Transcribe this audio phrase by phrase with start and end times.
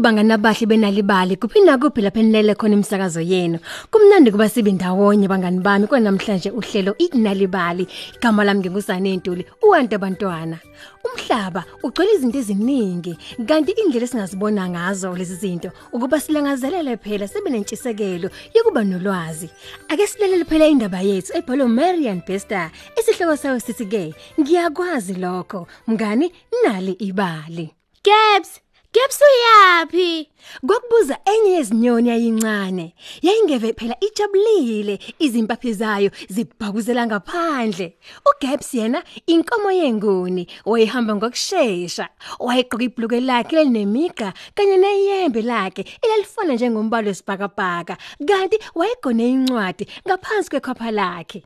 [0.00, 3.58] Nonke bangana bahle benalibali kuphinda kuphi lapha enilele khona imsakazo yenu.
[3.90, 7.86] Kumnandi kuba sibe ndawonye bangani bami kwanamhlanje uhlelo ikunalibali.
[8.16, 10.58] Igama lami ngingusane Ntuli, uwante abantwana.
[11.04, 18.30] Umhlaba ugcwele izinto eziningi kanti indlela esingazibona ngazo lezi zinto ukuba silangazelele phela sibe nentshisekelo
[18.54, 19.50] yokuba nolwazi.
[19.88, 22.70] Ake silalele phela indaba yethu ebhalwe Marian Bester.
[22.98, 25.66] Isihloko sayo sithi ke ngiyakwazi lokho.
[25.86, 26.32] Mngani
[26.64, 27.74] nali ibali.
[28.02, 28.60] Gebs,
[28.92, 30.30] Gebs uyapi?
[30.64, 37.96] Ngokubuza enye yezinyoni yayincane, yayingeve phela ijabulile, izimpaphi zayo zibhakuzela ngaphandle.
[38.30, 42.08] uGabs yena inkomo yenguni, wayehamba ngokusheshsha,
[42.40, 47.94] wayegqoka ibhuluke lakhe lenemigqa kanye neyembe lakhe elalifana njengombalo wesibhakabhaka,
[48.28, 51.44] kanti wayegone incwadi ngaphansi kwekhopha lakhe.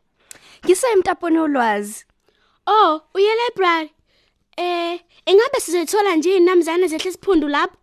[0.64, 2.04] Ngisemtaponi olwazi.
[2.66, 3.90] Oh, uye library.
[4.56, 7.76] Eh, engabe sizothola nje inamzane zehle siphundu lapho?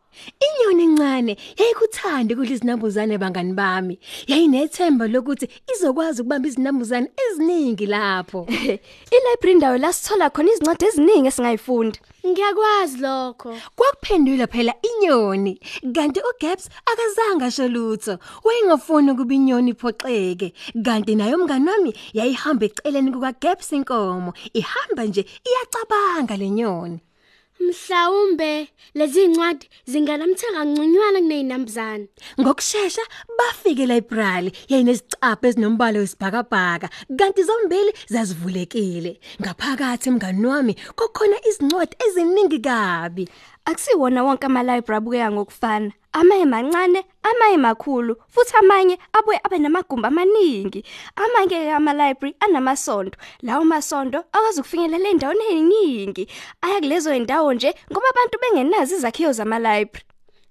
[0.45, 3.95] Inyoni encane yayikuthanda ukudla izinambuzane bangani bami.
[4.28, 8.48] Yayinethemba lokuthi izokwazi ukubamba izinambuzane eziningi lapho.
[9.16, 12.00] I-library indawo la sithola khona izincwadi eziningi esingayifunda.
[12.28, 13.50] Ngiyakwazi lokho.
[13.76, 15.59] Kwakuphendula phela inyoni,
[15.95, 18.20] kanti uGabs akazange asho lutho.
[18.44, 20.54] Wayengafuni ukuba inyoni iphoxeke,
[20.86, 27.00] kanti nayo umngani wami yayihamba eceleni kukaGabs inkomo, ihamba nje iyacabanga lenyoni.
[27.67, 28.67] Mhlawumbe
[28.98, 32.08] lezi incwadi zinganamtheka ngconywana kuneyinambuzane.
[32.40, 33.04] Ngokusheshsha
[33.38, 36.88] bafike library yayinezicapha ezinombala wesibhakabhaka
[37.20, 39.11] kanti zombili zazivulekile.
[39.42, 43.23] Ngaphakathi emngani wami kokhona izincwadi eziningi kabi.
[43.66, 45.92] Akusiwona wonke ama-library abukeka ngokufana.
[46.14, 50.83] Amanye mancane, amanye makhulu, futhi amanye abuye abe namagumbi amaningi.
[51.16, 53.17] Amanye ama-library anamasondo.
[53.42, 56.27] Lawo masondo akwazi ukufinyelela endaweni eziningi.
[56.61, 60.04] Aya kulezo indawo nje ngoba abantu bengenazi izakhiwo zama-library.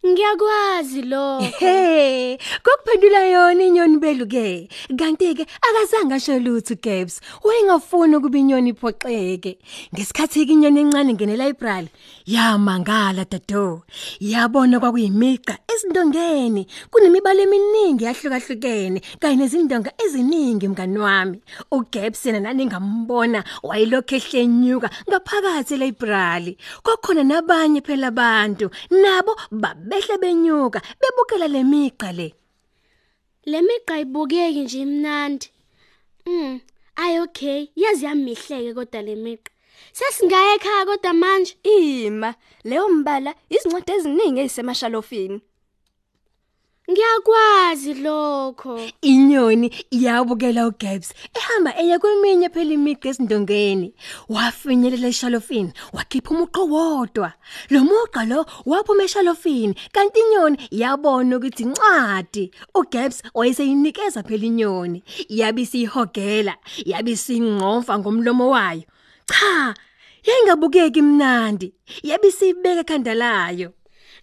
[0.07, 1.45] Ngiyakwazi lokho.
[1.59, 4.69] Hey, kokuphendula yona inyoni beluke.
[4.97, 7.21] Kanti ke akazange asho lutho Gabs.
[7.45, 9.59] Wayengafuni ukuba inyoni iphoxeke.
[9.95, 11.89] Ngesikhathi inyoni encane ngene library,
[12.27, 13.83] yamangala dado.
[14.21, 21.43] Yabona kwakuyimigqa ezindongeni, kunemibala eminingi yahlukahlukene kanye nezindonga eziningi mngani wami.
[21.71, 26.57] uGabs yena nani ngambona wayilokho ehlenyuka ngaphakathi library.
[26.83, 29.37] Kwakhona nabanye phela abantu nabo
[29.91, 32.35] babehle benyuka bebukela lemigqa le.
[33.47, 35.51] Lemiqa ibukeki nje imnandi.
[36.27, 36.61] Mm,
[36.97, 39.51] ay okay, yazi yamihleke kodwa lemiqa.
[39.93, 41.57] Sesingaya ekhaya kodwa manje.
[41.65, 42.35] Ima,
[42.65, 45.41] leyo mbala izincwadi eziningi ezisemashalofini.
[46.91, 48.81] Ngiyakwazi lokho.
[49.03, 53.95] Inyoni iyabukela uGabs ehamba eya kweminye phela imigqa esindongeni.
[54.29, 57.33] Wafinyelela eshalofini, wakhipha umuqo wodwa.
[57.71, 62.51] Lo muqa lo waphuma eshalofini, kanti inyoni yabona ukuthi incwadi.
[62.75, 65.05] uGabs wayeseyinikeza phela inyoni.
[65.29, 68.83] Yabisi ihogela, yabisi ingqofa ngomlomo wayo.
[69.27, 69.75] Cha,
[70.27, 71.73] yayingabukeki imnandi.
[72.03, 73.73] Yabisi ibeka ekhanda layo.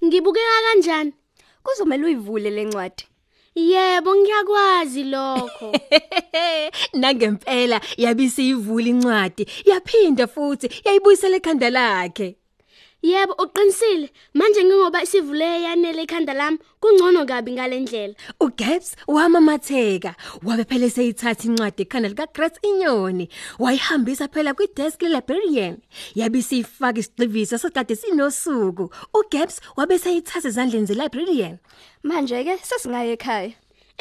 [0.03, 1.13] Ngibukeka kanjani?
[1.63, 3.03] Kuzomela uyivule lencwadi.
[3.55, 5.71] Yebo, ngiyakwazi lokho.
[6.93, 12.35] Nangempela yabisi ivula incwadi, yaphinda futhi yayibuyisela ekhanda lakhe.
[13.03, 14.09] Yebo, uqinisile.
[14.33, 18.15] Manje ngingoba isivule yanele ikhanda lami, kungcono kabi ngalendlela.
[18.39, 25.77] uGabs wamamatheka wabe phela seyithatha incwadi ekhanda lika Great Inyoni wayihambisa phela kwidesk librarian
[26.15, 31.57] yabisi ifaka isigxiviso sakade sinosuku uGabs wabe seyithatha ezandleni zelibrarian
[32.03, 33.53] Manje ke sesingaya ekhaya.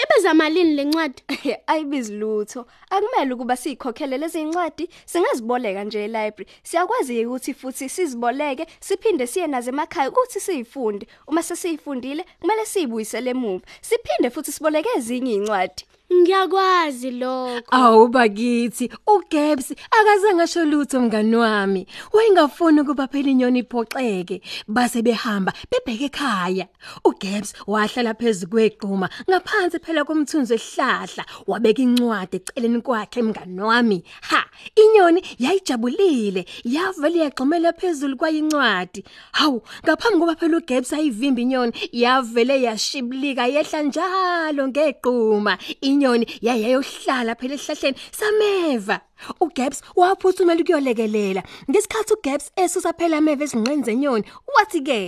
[0.02, 1.22] Ebeza malini lencwadi?
[1.66, 2.66] Ayibizi lutho.
[2.90, 6.46] Akumele ukuba sikhokhele lezi incwadi, singaziboleka nje e-library.
[6.62, 11.06] Siyakwazi ukuthi futhi siziboleke, siphinde siye nazo emakhaya ukuthi sizifunde.
[11.26, 13.64] Uma sesiyifundile, kumele siyibuyisele emuva.
[13.80, 15.84] Siphinde futhi siboleke ezinye incwadi.
[16.12, 17.62] Ngiyakwazi lokho.
[17.70, 21.86] Awu bakithi uGabs akazange asho lutho mngani wami.
[22.12, 26.68] Wayengafuni ukuba phela inyoni iphoxeke base behamba bebheke ekhaya.
[27.04, 34.04] uGabs wahlala phezulu kwegquma ngaphansi phela komthunzi wehlahla wabeka incwadi eceleni kwakhe mngani wami.
[34.30, 34.45] Ha!
[34.82, 43.46] Inyoni yayijabulile yavele yagxumela phezulu kwayincwadi hawu ngaphambi koba phela uGabs ayivimba inyoni yavele yashibilika
[43.46, 49.00] yehla njalo ngegquma inyoni yayayohlala phela esihlahleni sameva
[49.40, 54.24] uGabs waphuthumela ukuyolekelela ngesikhathi uGabs esusa phela ameva ezinqeni zenyoni
[54.54, 55.00] wathi ke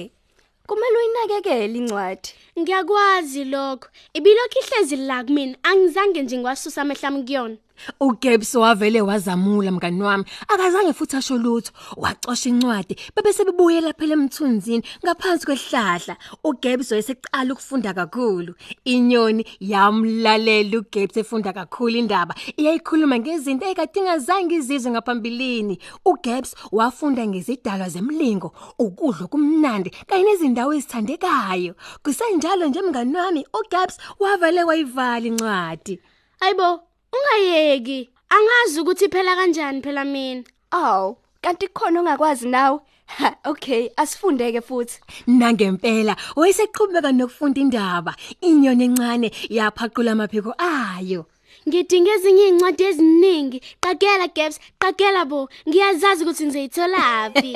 [0.68, 2.28] Kumele uyinakekele incwadi.
[2.58, 3.88] Ngiyakwazi lokho.
[4.12, 7.56] Ibilokhu ihlezi la kumina, angizange nje ngiwasusa amehlami kuyona.
[8.00, 10.24] uGebs wavele wazamula mngani wami.
[10.48, 11.72] Akazange futhi asho lutho.
[11.96, 16.16] Wacosha incwadi bebe sebebuyela phela emthunzini ngaphansi kwehlahla.
[16.44, 18.54] uGebs wayeseqala ukufunda kakhulu.
[18.84, 22.34] Inyoni yamlalela uGebs efunda kakhulu indaba.
[22.56, 25.78] Iyayikhuluma ngezinto ekadinga zange izizwe ngaphambilini.
[26.04, 31.74] uGebs wafunda ngezidalwa zemlingo ukudla kumnandi kanye nezindawo ezithandekayo.
[32.02, 36.00] Kusenjalo nje mngani wami uGebs wavele wayivala incwadi.
[36.40, 36.80] Ayibo,
[37.16, 38.10] ungayeki.
[38.30, 40.44] Angazi ukuthi phela kanjani phela mina.
[40.72, 42.78] Aw, kanti khona ongakwazi nawe?
[43.06, 45.00] Ha, okay, asifundeke futhi.
[45.26, 51.26] Nangempela wayeseqhubeka nokufunda indaba inyoni encane yaphaqula amaphiko ayo
[51.68, 53.58] Ngidinga ezinye incwadi eziningi.
[53.82, 55.48] Qagela Gaps, qagela bo.
[55.68, 57.52] Ngiyazazi ukuthi ngizoyitholaphi.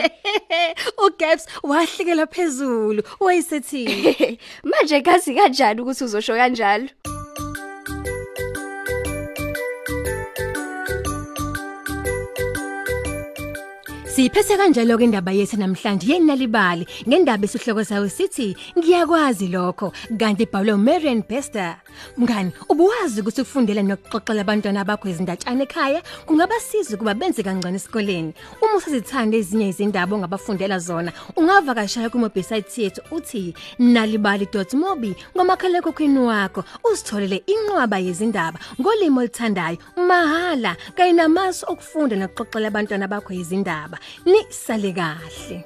[1.04, 3.84] uGabs wahlikela phezulu wayesethi
[4.68, 6.88] Manje kazi kanjani ukuthi uzosho kanjalo?
[14.12, 19.88] Siphethe kanjalo ke indaba yethu namhlanje yenalibali ngendaba esihloko sayo sithi ngiyakwazi lokho
[20.20, 21.80] kanti ibhalwe uMarian Bester.
[22.18, 28.34] Mngani, ubuwazi ukuthi ukufundela nokuxoxela abantwana bakho izindatshana ekhaya kungabasiza kuba benze kangcono esikoleni.
[28.60, 36.64] Uma usazithanda ezinye izindaba ongabafundela zona, ungavakashela kuma website yethu uthi nalibali.mobi ngomakhala ekhokhwini wakho
[36.84, 44.02] usitholele inqwaba yezindaba ngolimo oluthandayo mahala kanye namasu okufunda nokuxoxela abantwana bakho izindaba.
[44.24, 45.64] lisale kahle.